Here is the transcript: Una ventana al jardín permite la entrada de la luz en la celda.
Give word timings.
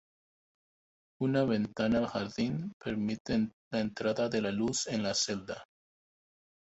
Una 1.25 1.41
ventana 1.49 1.99
al 1.99 2.07
jardín 2.07 2.57
permite 2.79 3.37
la 3.71 3.81
entrada 3.81 4.29
de 4.29 4.41
la 4.41 4.49
luz 4.51 4.87
en 4.87 5.03
la 5.03 5.13
celda. 5.13 5.67